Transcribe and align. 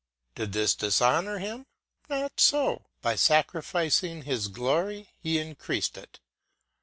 Did 0.33 0.53
this 0.53 0.73
dishonour 0.73 1.37
him? 1.37 1.67
Not 2.09 2.39
so; 2.39 2.87
by 3.03 3.13
sacrificing 3.13 4.23
his 4.23 4.47
glory 4.47 5.11
he 5.19 5.37
increased 5.37 5.95
it. 5.95 6.19